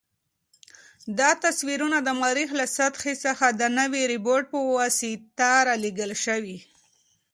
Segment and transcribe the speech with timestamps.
[1.19, 6.57] دا تصویرونه د مریخ له سطحې څخه د نوي روبوټ په واسطه رالېږل شوي.